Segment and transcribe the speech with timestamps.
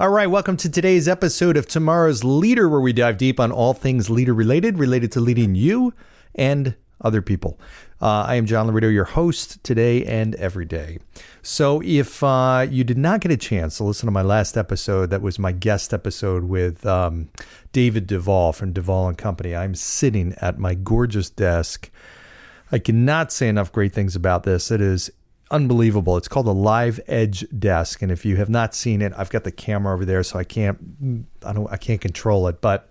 [0.00, 3.74] All right, welcome to today's episode of Tomorrow's Leader, where we dive deep on all
[3.74, 5.92] things leader related, related to leading you
[6.34, 7.60] and other people.
[8.00, 10.98] Uh, I am John Laurito, your host today and every day.
[11.42, 15.10] So, if uh, you did not get a chance to listen to my last episode,
[15.10, 17.28] that was my guest episode with um,
[17.72, 19.54] David Duvall from Duvall and Company.
[19.54, 21.90] I'm sitting at my gorgeous desk.
[22.72, 24.70] I cannot say enough great things about this.
[24.70, 25.10] It is
[25.52, 26.16] unbelievable.
[26.16, 29.44] It's called a live edge desk, and if you have not seen it, I've got
[29.44, 32.60] the camera over there, so I can't I don't I can't control it.
[32.60, 32.88] But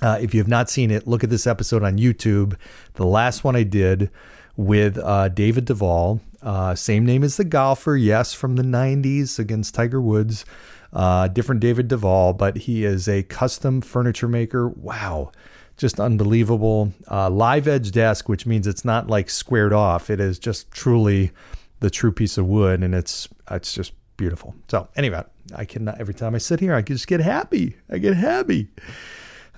[0.00, 2.56] uh, if you have not seen it, look at this episode on YouTube.
[2.94, 4.10] The last one I did
[4.56, 9.74] with uh, David Duvall, uh, same name as the golfer, yes, from the '90s against
[9.74, 10.46] Tiger Woods.
[10.92, 14.68] Uh, different David Duvall, but he is a custom furniture maker.
[14.68, 15.32] Wow
[15.76, 16.92] just unbelievable.
[17.10, 20.10] Uh, live edge desk, which means it's not like squared off.
[20.10, 21.32] It is just truly
[21.80, 24.54] the true piece of wood, and it's it's just beautiful.
[24.68, 27.76] So anyway, I can every time I sit here, I just get happy.
[27.90, 28.68] I get happy.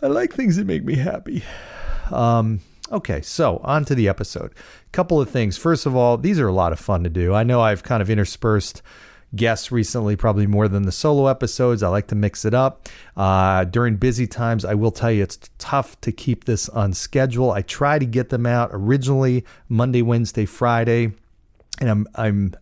[0.01, 1.45] I like things that make me happy.
[2.11, 4.53] Um, okay, so on to the episode.
[4.91, 5.57] Couple of things.
[5.57, 7.35] First of all, these are a lot of fun to do.
[7.35, 8.83] I know I've kind of interspersed
[9.35, 11.83] guests recently, probably more than the solo episodes.
[11.83, 12.89] I like to mix it up.
[13.17, 17.51] Uh, during busy times, I will tell you it's tough to keep this on schedule.
[17.51, 21.13] I try to get them out originally Monday, Wednesday, Friday
[21.83, 22.55] and I'm I'm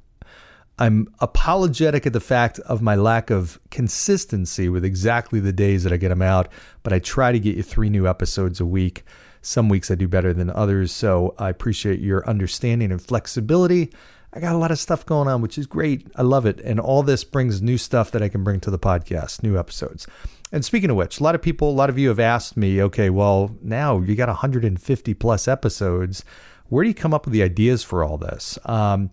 [0.78, 5.92] I'm apologetic at the fact of my lack of consistency with exactly the days that
[5.92, 6.48] I get them out,
[6.82, 9.04] but I try to get you three new episodes a week.
[9.42, 13.92] Some weeks I do better than others, so I appreciate your understanding and flexibility.
[14.32, 16.06] I got a lot of stuff going on, which is great.
[16.16, 16.60] I love it.
[16.60, 20.06] And all this brings new stuff that I can bring to the podcast, new episodes.
[20.52, 22.80] And speaking of which, a lot of people, a lot of you have asked me,
[22.82, 26.24] okay, well, now you got 150 plus episodes
[26.70, 28.58] where do you come up with the ideas for all this?
[28.64, 29.10] Um,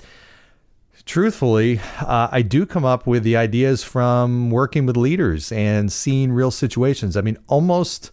[1.06, 6.32] truthfully, uh, I do come up with the ideas from working with leaders and seeing
[6.32, 7.18] real situations.
[7.18, 8.12] I mean, almost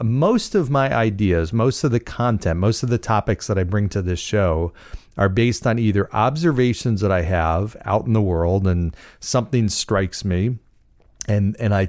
[0.00, 3.88] most of my ideas, most of the content, most of the topics that I bring
[3.90, 4.72] to this show
[5.16, 10.24] are based on either observations that I have out in the world and something strikes
[10.24, 10.58] me
[11.28, 11.88] and and I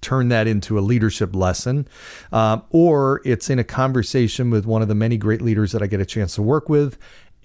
[0.00, 1.88] turn that into a leadership lesson,
[2.32, 5.86] um, or it's in a conversation with one of the many great leaders that I
[5.86, 6.96] get a chance to work with,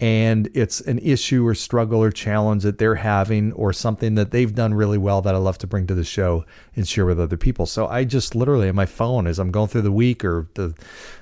[0.01, 4.55] and it's an issue or struggle or challenge that they're having or something that they've
[4.55, 6.43] done really well that I love to bring to the show
[6.75, 7.67] and share with other people.
[7.67, 10.73] So I just literally on my phone as I'm going through the week or the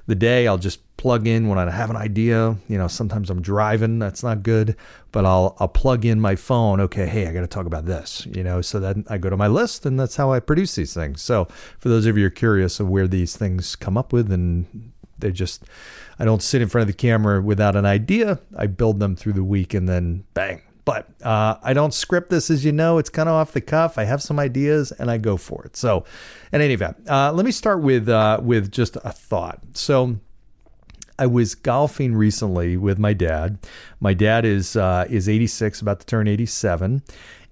[0.08, 2.56] the day, I'll just plug in when I have an idea.
[2.70, 4.78] You know, sometimes I'm driving, that's not good,
[5.12, 6.80] but I'll I'll plug in my phone.
[6.80, 8.26] Okay, hey, I got to talk about this.
[8.34, 10.94] You know, so then I go to my list, and that's how I produce these
[10.94, 11.22] things.
[11.22, 14.32] So for those of you who are curious of where these things come up with,
[14.32, 15.64] and they just
[16.18, 18.40] I don't sit in front of the camera without an idea.
[18.58, 20.62] I build them through the week and then bang.
[20.86, 22.98] But uh, I don't script this, as you know.
[22.98, 24.00] It's kind of off the cuff.
[24.00, 25.78] I have some ideas and I go for it.
[25.78, 26.04] So,
[26.52, 29.60] in any event, uh, let me start with uh, with just a thought.
[29.74, 30.18] So,
[31.20, 33.60] I was golfing recently with my dad.
[34.00, 37.04] My dad is uh, is 86, about to turn 87,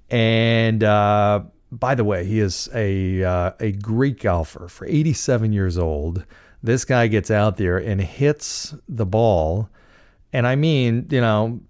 [0.09, 5.77] and uh, by the way, he is a uh, a great golfer for 87 years
[5.77, 6.25] old.
[6.67, 9.69] This guy gets out there and hits the ball.
[10.33, 11.61] And I mean, you know,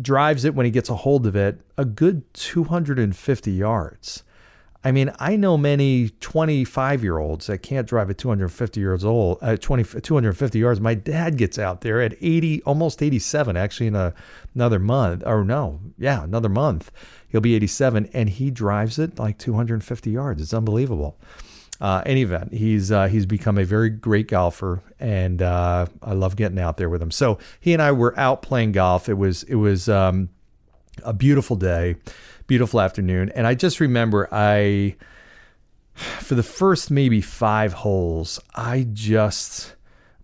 [0.00, 4.22] drives it when he gets a hold of it a good 250 yards.
[4.82, 9.40] I mean, I know many 25 year olds that can't drive at 250 years old,
[9.42, 10.80] uh, 20, 250 yards.
[10.80, 14.14] My dad gets out there at 80, almost 87, actually, in a,
[14.54, 16.90] another month, or no, yeah, another month.
[17.28, 20.40] He'll be 87, and he drives it like 250 yards.
[20.40, 21.18] It's unbelievable
[21.80, 26.36] uh, any event, he's uh, he's become a very great golfer, and uh, I love
[26.36, 27.10] getting out there with him.
[27.10, 29.08] So he and I were out playing golf.
[29.08, 30.28] It was it was um,
[31.02, 31.96] a beautiful day,
[32.46, 34.96] beautiful afternoon, and I just remember I
[35.94, 39.74] for the first maybe five holes, I just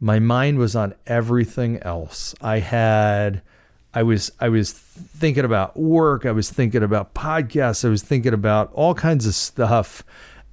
[0.00, 2.34] my mind was on everything else.
[2.40, 3.42] I had.
[3.92, 6.24] I was I was thinking about work.
[6.24, 7.84] I was thinking about podcasts.
[7.84, 10.04] I was thinking about all kinds of stuff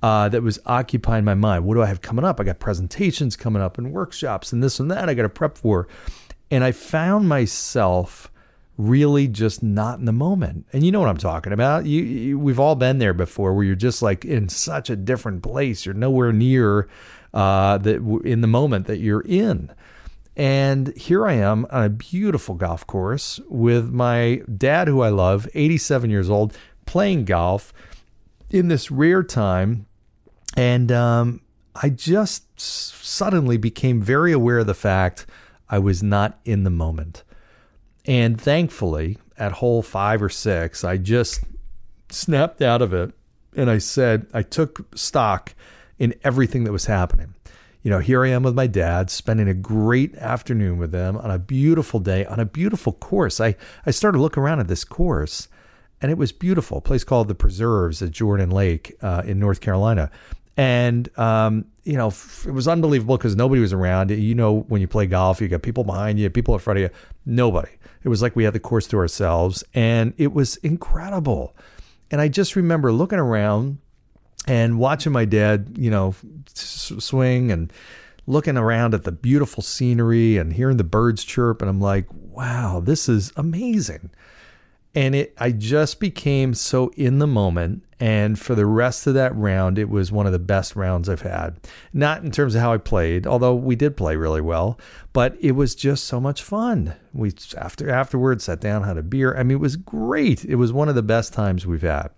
[0.02, 1.66] uh, that was occupying my mind.
[1.66, 2.40] What do I have coming up?
[2.40, 5.58] I got presentations coming up and workshops and this and that I got to prep
[5.58, 5.88] for.
[6.52, 8.32] And I found myself
[8.78, 10.68] really just not in the moment.
[10.72, 11.86] And you know what I'm talking about.
[11.86, 15.42] You, you, we've all been there before where you're just like in such a different
[15.42, 15.86] place.
[15.86, 16.88] You're nowhere near
[17.34, 19.72] uh, that in the moment that you're in.
[20.36, 25.48] And here I am on a beautiful golf course with my dad, who I love,
[25.56, 26.56] 87 years old,
[26.86, 27.74] playing golf
[28.52, 29.87] in this rare time.
[30.58, 31.42] And um,
[31.76, 35.28] I just suddenly became very aware of the fact
[35.70, 37.24] I was not in the moment.
[38.06, 41.44] And thankfully, at hole five or six, I just
[42.10, 43.12] snapped out of it
[43.56, 45.54] and I said, I took stock
[46.00, 47.36] in everything that was happening.
[47.84, 51.30] You know, here I am with my dad, spending a great afternoon with them on
[51.30, 53.40] a beautiful day, on a beautiful course.
[53.40, 53.56] I,
[53.86, 55.48] I started looking around at this course
[56.02, 56.78] and it was beautiful.
[56.78, 60.12] A place called the Preserves at Jordan Lake uh, in North Carolina.
[60.58, 64.10] And, um, you know, it was unbelievable because nobody was around.
[64.10, 66.82] You know, when you play golf, you got people behind you, people in front of
[66.82, 66.90] you,
[67.26, 67.70] nobody.
[68.04, 71.56] It was like we had the course to ourselves, and it was incredible.
[72.10, 73.78] And I just remember looking around
[74.48, 76.16] and watching my dad, you know,
[76.54, 77.72] swing and
[78.26, 81.62] looking around at the beautiful scenery and hearing the birds chirp.
[81.62, 84.10] And I'm like, wow, this is amazing.
[84.98, 89.36] And it, I just became so in the moment and for the rest of that
[89.36, 91.60] round, it was one of the best rounds I've had.
[91.94, 94.80] Not in terms of how I played, although we did play really well,
[95.14, 96.96] but it was just so much fun.
[97.14, 99.38] We after afterwards sat down, had a beer.
[99.38, 100.44] I mean, it was great.
[100.46, 102.10] It was one of the best times we've had.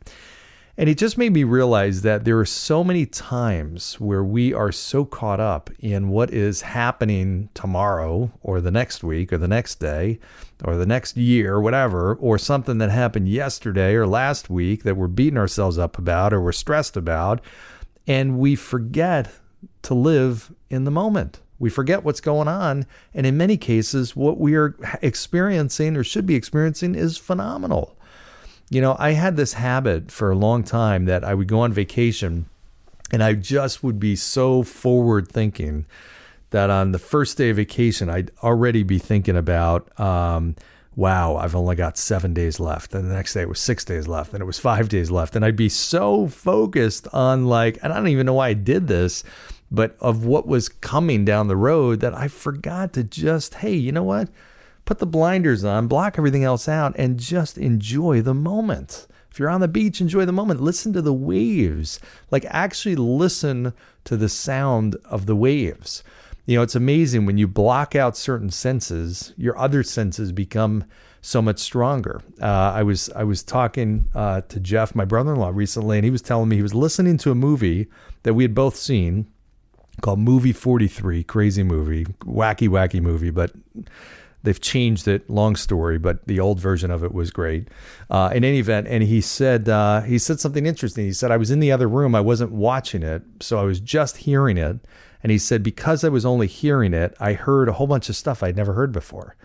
[0.80, 4.72] And it just made me realize that there are so many times where we are
[4.72, 9.82] so caught up in what is happening tomorrow or the next week or the next
[9.82, 10.20] day
[10.64, 15.10] or the next year whatever, or something that happened yesterday or last week that we're
[15.10, 17.42] beating ourselves up about or we're stressed about.
[18.08, 19.34] And we forget
[19.82, 21.42] to live in the moment.
[21.60, 22.86] We forget what's going on.
[23.14, 27.98] And in many cases, what we are experiencing or should be experiencing is phenomenal.
[28.70, 31.74] You know, I had this habit for a long time that I would go on
[31.74, 32.46] vacation
[33.12, 35.86] and I just would be so forward thinking
[36.52, 40.56] that on the first day of vacation, I'd already be thinking about, um,
[40.96, 42.94] wow, I've only got seven days left.
[42.94, 44.34] And the next day it was six days left.
[44.34, 45.36] And it was five days left.
[45.36, 48.88] And I'd be so focused on, like, and I don't even know why I did
[48.88, 49.24] this,
[49.72, 53.92] but of what was coming down the road that I forgot to just, hey, you
[53.92, 54.30] know what?
[54.90, 59.06] Put the blinders on, block everything else out, and just enjoy the moment.
[59.30, 60.62] If you're on the beach, enjoy the moment.
[60.62, 62.00] Listen to the waves.
[62.32, 63.74] Like, actually listen
[64.06, 66.04] to the sound of the waves.
[66.48, 70.86] You know, it's amazing when you block out certain senses, your other senses become
[71.22, 72.24] so much stronger.
[72.42, 76.24] Uh, I was I was talking uh, to Jeff, my brother-in-law, recently, and he was
[76.24, 77.90] telling me he was listening to a movie
[78.24, 79.28] that we had both seen
[80.02, 83.52] called Movie 43, crazy movie, wacky wacky movie, but
[84.44, 85.30] They've changed it.
[85.30, 87.68] Long story, but the old version of it was great.
[88.10, 91.06] Uh, in any event, and he said uh, he said something interesting.
[91.06, 92.16] He said I was in the other room.
[92.16, 94.78] I wasn't watching it, so I was just hearing it.
[95.22, 98.16] And he said because I was only hearing it, I heard a whole bunch of
[98.16, 99.36] stuff I'd never heard before.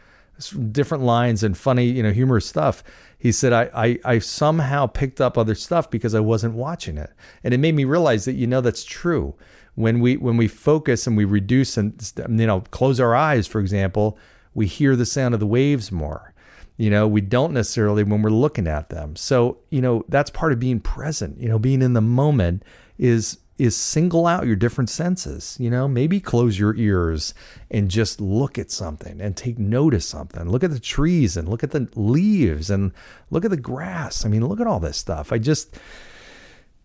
[0.71, 2.85] Different lines and funny, you know, humorous stuff.
[3.19, 7.11] He said I, I I somehow picked up other stuff because I wasn't watching it,
[7.43, 9.35] and it made me realize that you know that's true.
[9.75, 13.59] When we when we focus and we reduce and you know close our eyes, for
[13.61, 14.17] example
[14.55, 16.33] we hear the sound of the waves more.
[16.77, 19.15] You know, we don't necessarily when we're looking at them.
[19.15, 21.41] So, you know, that's part of being present.
[21.41, 22.65] You know, being in the moment
[22.99, 25.57] is is single out your different senses.
[25.61, 27.35] You know, maybe close your ears
[27.71, 30.49] and just look at something and take note of something.
[30.49, 32.93] Look at the trees and look at the leaves and
[33.31, 34.25] look at the grass.
[34.25, 35.33] I mean, look at all this stuff.
[35.33, 35.79] I just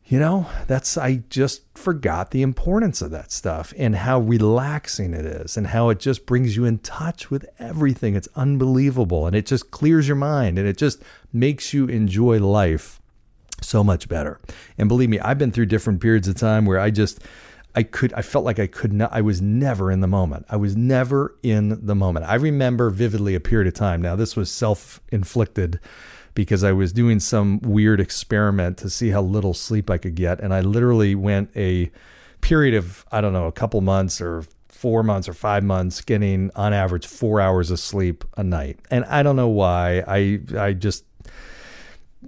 [0.09, 5.23] you know, that's, I just forgot the importance of that stuff and how relaxing it
[5.23, 8.15] is and how it just brings you in touch with everything.
[8.15, 9.27] It's unbelievable.
[9.27, 12.99] And it just clears your mind and it just makes you enjoy life
[13.61, 14.39] so much better.
[14.79, 17.19] And believe me, I've been through different periods of time where I just,
[17.75, 20.47] I could, I felt like I could not, I was never in the moment.
[20.49, 22.25] I was never in the moment.
[22.25, 24.01] I remember vividly a period of time.
[24.01, 25.79] Now, this was self inflicted
[26.39, 30.39] because I was doing some weird experiment to see how little sleep I could get.
[30.39, 31.91] And I literally went a
[32.39, 36.49] period of, I don't know, a couple months or four months or five months getting
[36.55, 38.79] on average four hours of sleep a night.
[38.89, 40.01] And I don't know why.
[40.07, 41.03] I, I just,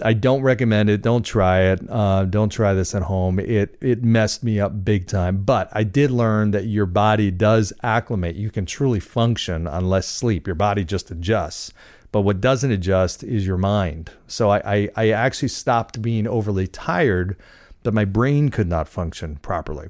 [0.04, 1.02] I don't recommend it.
[1.02, 1.80] Don't try it.
[1.90, 3.40] Uh, don't try this at home.
[3.40, 5.44] It it messed me up big time.
[5.44, 8.36] But I did learn that your body does acclimate.
[8.36, 10.48] You can truly function on less sleep.
[10.48, 11.74] Your body just adjusts.
[12.12, 14.12] But what doesn't adjust is your mind.
[14.28, 17.38] So I, I, I actually stopped being overly tired,
[17.84, 19.90] but my brain could not function properly.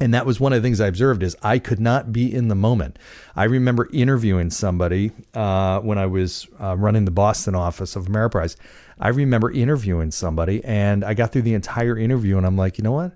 [0.00, 2.48] And that was one of the things I observed is I could not be in
[2.48, 2.98] the moment.
[3.36, 8.56] I remember interviewing somebody uh, when I was uh, running the Boston office of Ameriprise.
[8.98, 12.82] I remember interviewing somebody, and I got through the entire interview, and I'm like, you
[12.82, 13.12] know what?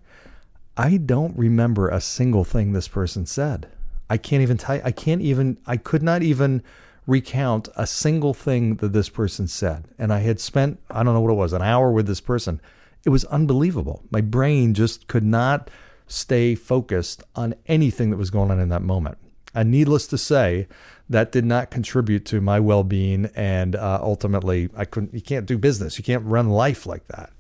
[0.77, 3.69] I don't remember a single thing this person said.
[4.09, 4.81] I can't even tell.
[4.85, 5.59] I can't even.
[5.67, 6.63] I could not even
[7.09, 9.89] recount a single thing that this person said.
[9.99, 12.61] And I had spent I don't know what it was an hour with this person.
[13.05, 14.05] It was unbelievable.
[14.11, 15.71] My brain just could not
[16.07, 19.19] stay focused on anything that was going on in that moment.
[19.55, 20.69] And needless to say,
[21.09, 25.15] that did not contribute to my well-being, and uh, ultimately, I couldn't.
[25.15, 25.97] You can't do business.
[25.97, 27.31] You can't run life like that.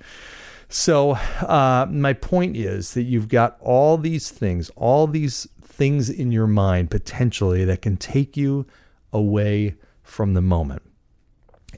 [0.70, 6.32] So, uh, my point is that you've got all these things, all these things in
[6.32, 8.66] your mind potentially that can take you
[9.12, 10.82] away from the moment.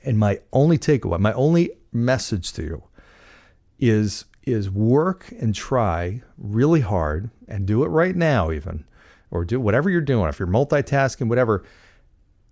[0.05, 2.83] And my only takeaway, my only message to you
[3.79, 8.85] is is work and try really hard and do it right now even
[9.31, 11.63] or do whatever you're doing if you're multitasking whatever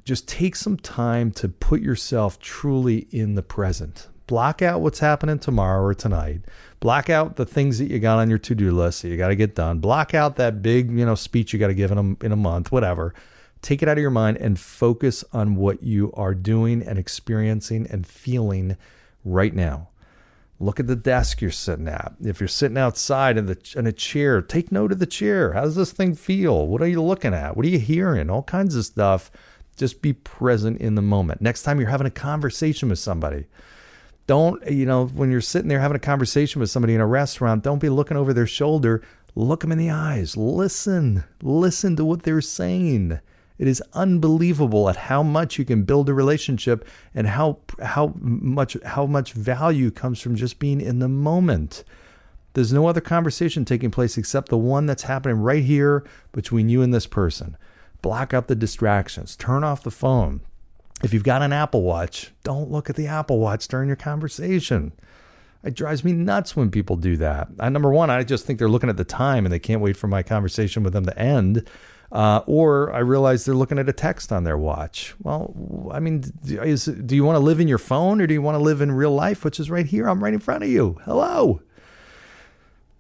[0.05, 4.09] just take some time to put yourself truly in the present.
[4.27, 6.41] Block out what's happening tomorrow or tonight.
[6.81, 9.37] Block out the things that you got on your to-do list that you got to
[9.37, 9.81] get done.
[9.81, 12.37] Block out that big you know speech you got to give in a, in a
[12.37, 13.15] month whatever
[13.63, 17.87] take it out of your mind and focus on what you are doing and experiencing
[17.91, 18.77] and feeling
[19.25, 19.89] right now
[20.61, 22.15] Look at the desk you're sitting at.
[22.21, 25.53] If you're sitting outside in, the, in a chair, take note of the chair.
[25.53, 26.67] How does this thing feel?
[26.67, 27.57] What are you looking at?
[27.57, 28.29] What are you hearing?
[28.29, 29.31] All kinds of stuff.
[29.77, 31.41] Just be present in the moment.
[31.41, 33.47] Next time you're having a conversation with somebody,
[34.27, 37.63] don't, you know, when you're sitting there having a conversation with somebody in a restaurant,
[37.63, 39.01] don't be looking over their shoulder.
[39.37, 40.37] Look them in the eyes.
[40.37, 41.23] Listen.
[41.41, 43.21] Listen to what they're saying.
[43.59, 48.77] It is unbelievable at how much you can build a relationship and how how much
[48.85, 51.83] how much value comes from just being in the moment.
[52.55, 56.83] There's no other conversation taking place except the one that's happening right here between you
[56.83, 57.57] and this person.
[58.01, 59.37] Block out the distractions.
[59.37, 60.41] Turn off the phone.
[61.03, 64.93] If you've got an Apple Watch, don't look at the Apple Watch during your conversation.
[65.65, 67.49] It drives me nuts when people do that.
[67.59, 69.97] I, number one, I just think they're looking at the time and they can't wait
[69.97, 71.69] for my conversation with them to end.
[72.11, 75.15] Uh, or I realize they're looking at a text on their watch.
[75.23, 78.41] Well, I mean, is, do you want to live in your phone or do you
[78.41, 80.09] want to live in real life, which is right here?
[80.09, 80.99] I'm right in front of you.
[81.05, 81.61] Hello.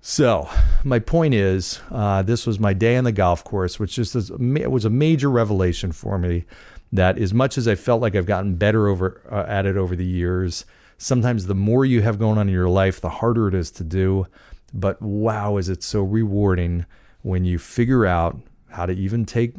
[0.00, 0.48] So,
[0.84, 4.30] my point is, uh, this was my day on the golf course, which just is,
[4.30, 6.44] was a major revelation for me.
[6.92, 9.94] That as much as I felt like I've gotten better over uh, at it over
[9.94, 10.64] the years,
[10.98, 13.84] sometimes the more you have going on in your life, the harder it is to
[13.84, 14.26] do.
[14.74, 16.84] But wow, is it so rewarding
[17.22, 18.38] when you figure out
[18.70, 19.54] how to even take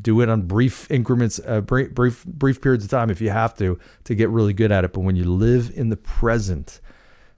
[0.00, 3.54] do it on brief increments, uh, brief, brief brief periods of time if you have
[3.56, 4.92] to to get really good at it.
[4.92, 6.80] But when you live in the present,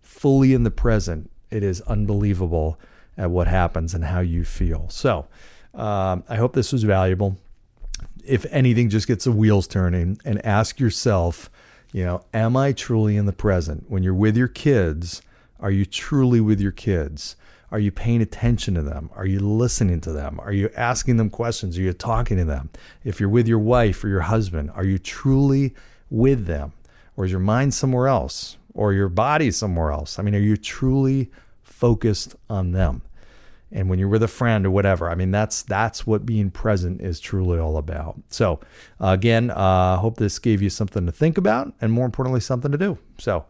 [0.02, 2.78] fully in the present, it is unbelievable
[3.16, 4.88] at what happens and how you feel.
[4.88, 5.26] So,
[5.74, 7.38] um, I hope this was valuable.
[8.24, 11.50] If anything, just gets the wheels turning and ask yourself,
[11.92, 13.86] you know, am I truly in the present?
[13.88, 15.22] When you're with your kids,
[15.58, 17.36] are you truly with your kids?
[17.72, 19.10] Are you paying attention to them?
[19.14, 20.40] Are you listening to them?
[20.40, 21.78] Are you asking them questions?
[21.78, 22.70] Are you talking to them?
[23.04, 25.74] If you're with your wife or your husband, are you truly
[26.10, 26.72] with them?
[27.16, 28.56] Or is your mind somewhere else?
[28.74, 30.18] Or your body somewhere else?
[30.18, 31.30] I mean, are you truly
[31.62, 33.02] focused on them?
[33.72, 37.00] And when you're with a friend or whatever, I mean, that's that's what being present
[37.00, 38.20] is truly all about.
[38.28, 38.60] So,
[39.00, 42.40] uh, again, I uh, hope this gave you something to think about, and more importantly,
[42.40, 42.98] something to do.
[43.18, 43.44] So,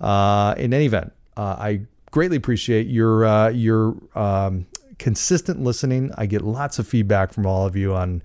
[0.00, 1.80] uh, in any event, uh, I
[2.10, 4.66] greatly appreciate your uh, your um,
[4.98, 6.10] consistent listening.
[6.16, 8.22] I get lots of feedback from all of you on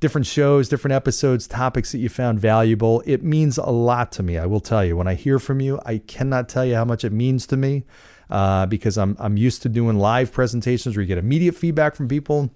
[0.00, 3.02] different shows, different episodes, topics that you found valuable.
[3.04, 4.38] It means a lot to me.
[4.38, 4.96] I will tell you.
[4.96, 7.84] When I hear from you, I cannot tell you how much it means to me
[8.30, 12.08] uh, because I'm I'm used to doing live presentations where you get immediate feedback from
[12.08, 12.50] people.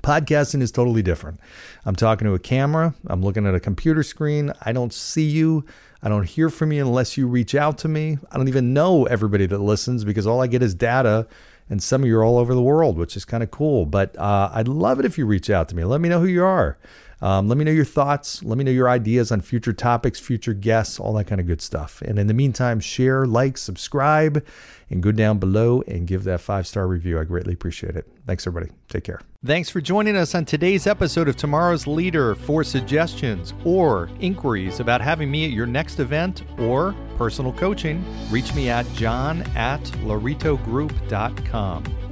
[0.00, 1.38] Podcasting is totally different.
[1.84, 5.66] I'm talking to a camera, I'm looking at a computer screen, I don't see you.
[6.02, 8.18] I don't hear from you unless you reach out to me.
[8.32, 11.28] I don't even know everybody that listens because all I get is data,
[11.70, 13.86] and some of you are all over the world, which is kind of cool.
[13.86, 15.84] But uh, I'd love it if you reach out to me.
[15.84, 16.76] Let me know who you are.
[17.22, 18.42] Um, let me know your thoughts.
[18.42, 21.62] Let me know your ideas on future topics, future guests, all that kind of good
[21.62, 22.02] stuff.
[22.02, 24.44] And in the meantime, share, like, subscribe,
[24.90, 27.20] and go down below and give that five star review.
[27.20, 28.08] I greatly appreciate it.
[28.26, 28.72] Thanks, everybody.
[28.88, 29.20] Take care.
[29.44, 32.34] Thanks for joining us on today's episode of Tomorrow's Leader.
[32.34, 38.52] For suggestions or inquiries about having me at your next event or personal coaching, reach
[38.54, 42.11] me at john at lauritogroup.com.